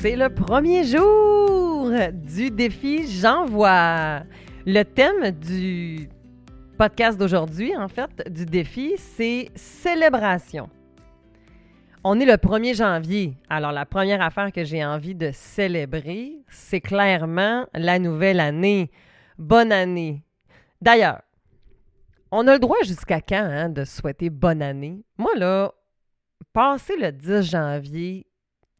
[0.00, 4.22] C'est le premier jour du défi J'envoie.
[4.64, 6.08] Le thème du
[6.78, 10.70] podcast d'aujourd'hui, en fait, du défi, c'est célébration.
[12.02, 13.34] On est le 1er janvier.
[13.50, 18.90] Alors, la première affaire que j'ai envie de célébrer, c'est clairement la nouvelle année.
[19.36, 20.24] Bonne année.
[20.80, 21.20] D'ailleurs,
[22.32, 25.04] on a le droit jusqu'à quand hein, de souhaiter bonne année?
[25.18, 25.72] Moi, là,
[26.54, 28.29] passé le 10 janvier,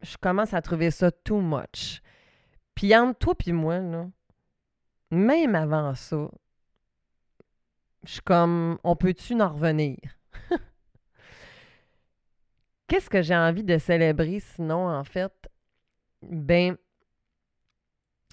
[0.01, 2.01] je commence à trouver ça too much.
[2.75, 4.09] Puis entre toi et moi, là,
[5.11, 6.29] même avant ça,
[8.03, 9.97] je suis comme, on peut-tu en revenir?
[12.87, 15.33] Qu'est-ce que j'ai envie de célébrer sinon, en fait?
[16.23, 16.77] Ben,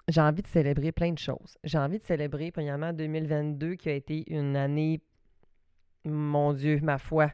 [0.09, 1.59] j'ai envie de célébrer plein de choses.
[1.65, 5.03] J'ai envie de célébrer, premièrement, 2022, qui a été une année,
[6.05, 7.31] mon Dieu, ma foi,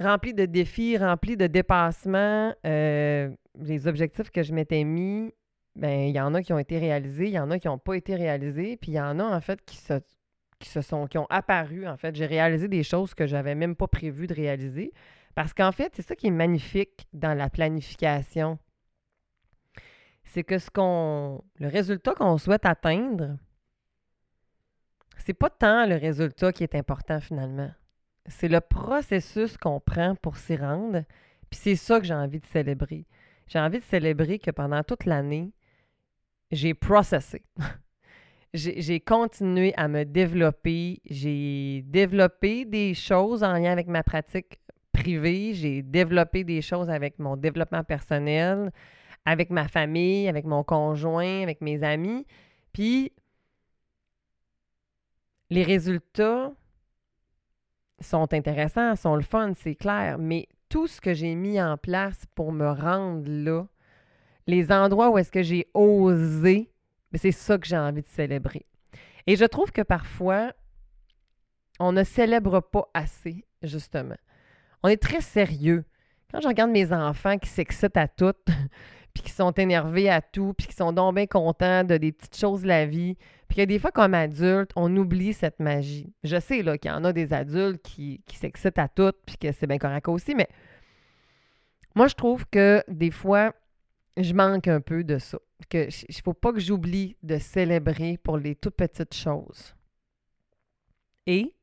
[0.00, 2.54] rempli de défis, rempli de dépassements.
[2.66, 5.32] Euh, les objectifs que je m'étais mis,
[5.76, 7.78] ben il y en a qui ont été réalisés, il y en a qui n'ont
[7.78, 10.00] pas été réalisés, puis il y en a en fait qui se,
[10.58, 12.14] qui se sont qui ont apparu en fait.
[12.14, 14.92] J'ai réalisé des choses que j'avais même pas prévu de réaliser
[15.34, 18.58] parce qu'en fait, c'est ça qui est magnifique dans la planification.
[20.24, 23.36] C'est que ce qu'on le résultat qu'on souhaite atteindre,
[25.18, 27.70] c'est pas tant le résultat qui est important finalement
[28.26, 31.02] c'est le processus qu'on prend pour s'y rendre.
[31.50, 33.06] Puis c'est ça que j'ai envie de célébrer.
[33.48, 35.52] J'ai envie de célébrer que pendant toute l'année,
[36.50, 37.42] j'ai processé.
[38.54, 41.00] j'ai continué à me développer.
[41.08, 44.60] J'ai développé des choses en lien avec ma pratique
[44.92, 45.54] privée.
[45.54, 48.72] J'ai développé des choses avec mon développement personnel,
[49.24, 52.26] avec ma famille, avec mon conjoint, avec mes amis.
[52.72, 53.12] Puis
[55.50, 56.52] les résultats,
[58.02, 62.24] sont intéressants, sont le fun, c'est clair, mais tout ce que j'ai mis en place
[62.34, 63.66] pour me rendre là,
[64.46, 66.70] les endroits où est-ce que j'ai osé,
[67.12, 68.66] ben, c'est ça que j'ai envie de célébrer.
[69.26, 70.52] Et je trouve que parfois,
[71.78, 74.16] on ne célèbre pas assez, justement.
[74.82, 75.84] On est très sérieux.
[76.30, 78.34] Quand je regarde mes enfants qui s'excitent à tout,
[79.14, 82.36] puis qui sont énervés à tout, puis qui sont donc bien contents de des petites
[82.36, 83.16] choses de la vie,
[83.52, 86.10] puis que des fois, comme adulte, on oublie cette magie.
[86.24, 89.36] Je sais là, qu'il y en a des adultes qui, qui s'excitent à tout, puis
[89.36, 90.48] que c'est bien correct aussi, mais
[91.94, 93.52] moi, je trouve que des fois,
[94.16, 95.38] je manque un peu de ça.
[95.68, 99.74] Que il ne faut pas que j'oublie de célébrer pour les toutes petites choses.
[101.26, 101.54] Et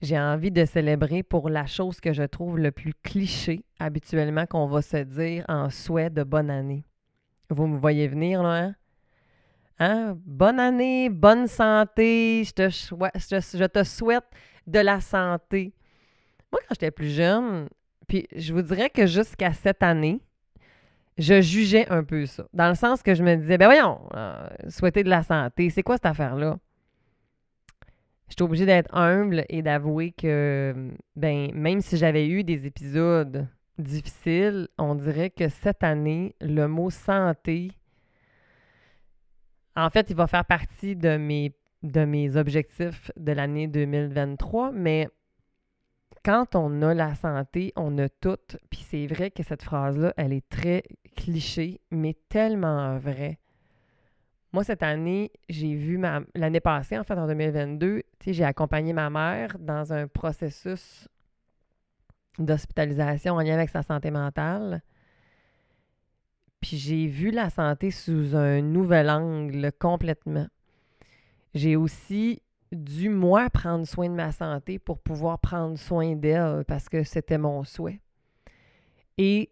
[0.00, 4.68] j'ai envie de célébrer pour la chose que je trouve le plus cliché habituellement qu'on
[4.68, 6.86] va se dire en souhait de bonne année.
[7.50, 8.74] Vous me voyez venir, là, hein?
[9.78, 10.16] Hein?
[10.24, 14.24] Bonne année, bonne santé, je te, je te souhaite
[14.66, 15.74] de la santé.
[16.52, 17.68] Moi, quand j'étais plus jeune,
[18.08, 20.20] puis je vous dirais que jusqu'à cette année,
[21.18, 22.46] je jugeais un peu ça.
[22.52, 25.82] Dans le sens que je me disais, ben voyons, euh, souhaiter de la santé, c'est
[25.82, 26.58] quoi cette affaire-là?
[28.32, 33.46] j'étais obligée d'être humble et d'avouer que, ben, même si j'avais eu des épisodes
[33.78, 37.72] difficiles, on dirait que cette année, le mot santé,
[39.76, 45.08] en fait, il va faire partie de mes, objectifs de l'année 2023, mais
[46.24, 48.38] quand on a la santé, on a tout.
[48.70, 50.84] Puis c'est vrai que cette phrase-là, elle est très
[51.16, 53.38] cliché, mais tellement vraie.
[54.52, 56.20] Moi, cette année, j'ai vu ma.
[56.34, 61.08] L'année passée, en fait, en 2022, j'ai accompagné ma mère dans un processus
[62.38, 64.82] d'hospitalisation en lien avec sa santé mentale.
[66.62, 70.46] Puis j'ai vu la santé sous un nouvel angle complètement.
[71.54, 72.40] J'ai aussi
[72.70, 77.36] dû, moi, prendre soin de ma santé pour pouvoir prendre soin d'elle parce que c'était
[77.36, 78.00] mon souhait.
[79.18, 79.50] Et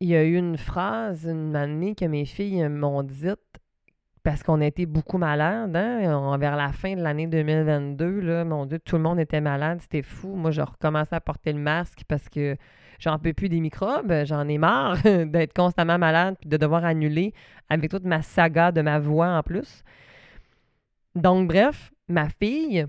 [0.00, 3.40] il y a eu une phrase une année que mes filles m'ont dite
[4.28, 5.74] parce qu'on a été beaucoup malades.
[5.74, 6.36] Hein?
[6.36, 9.78] Vers la fin de l'année 2022, là, mon Dieu, tout le monde était malade.
[9.80, 10.34] C'était fou.
[10.34, 12.54] Moi, je recommençais à porter le masque parce que
[12.98, 14.12] j'en peux plus des microbes.
[14.26, 17.32] J'en ai marre d'être constamment malade puis de devoir annuler
[17.70, 19.82] avec toute ma saga de ma voix en plus.
[21.14, 22.84] Donc, bref, ma fille,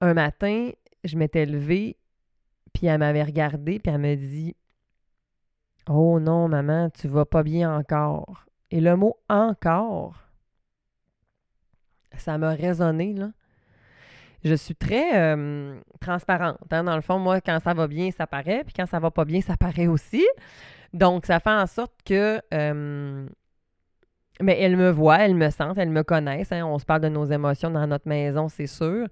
[0.00, 0.70] un matin,
[1.02, 1.96] je m'étais levée
[2.72, 4.54] puis elle m'avait regardée puis elle me dit
[5.88, 8.46] Oh non, maman, tu vas pas bien encore.
[8.70, 10.23] Et le mot encore,
[12.20, 13.30] ça m'a résonné, là.
[14.44, 16.58] Je suis très euh, transparente.
[16.70, 16.84] Hein.
[16.84, 19.24] Dans le fond, moi, quand ça va bien, ça paraît, puis quand ça va pas
[19.24, 20.24] bien, ça paraît aussi.
[20.92, 22.40] Donc, ça fait en sorte que.
[22.52, 23.26] Euh,
[24.40, 26.52] mais elle me voit, elle me sent, elle me connaissent.
[26.52, 26.66] Hein.
[26.66, 29.06] On se parle de nos émotions dans notre maison, c'est sûr.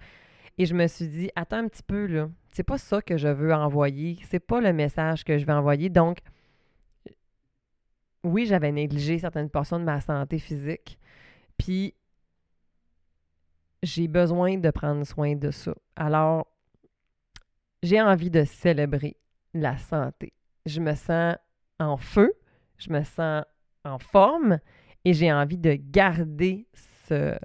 [0.58, 2.28] Et je me suis dit, attends un petit peu, là.
[2.50, 4.18] C'est pas ça que je veux envoyer.
[4.28, 5.88] C'est pas le message que je veux envoyer.
[5.88, 6.18] Donc,
[8.22, 10.98] oui, j'avais négligé certaines portions de ma santé physique.
[11.56, 11.94] Puis,
[13.82, 15.74] j'ai besoin de prendre soin de ça.
[15.96, 16.46] Alors,
[17.82, 19.16] j'ai envie de célébrer
[19.54, 20.32] la santé.
[20.66, 21.36] Je me sens
[21.80, 22.32] en feu,
[22.78, 23.44] je me sens
[23.84, 24.58] en forme
[25.04, 26.68] et j'ai envie de garder
[27.04, 27.36] ce,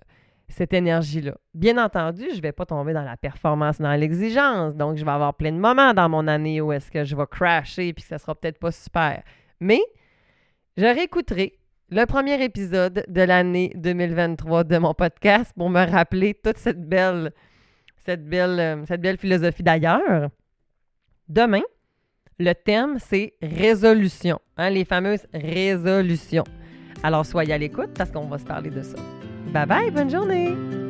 [0.47, 1.35] cette énergie-là.
[1.53, 4.75] Bien entendu, je ne vais pas tomber dans la performance, dans l'exigence.
[4.75, 7.27] Donc, je vais avoir plein de moments dans mon année où est-ce que je vais
[7.29, 9.23] crasher puis que ça sera peut-être pas super.
[9.59, 9.81] Mais
[10.77, 11.56] je réécouterai
[11.89, 17.31] le premier épisode de l'année 2023 de mon podcast pour me rappeler toute cette belle,
[18.05, 20.29] cette belle, euh, cette belle philosophie d'ailleurs.
[21.29, 21.63] Demain,
[22.39, 26.45] le thème, c'est résolution, hein, les fameuses résolutions.
[27.03, 28.97] Alors, soyez à l'écoute parce qu'on va se parler de ça.
[29.53, 30.86] Bye bye, bonne journée!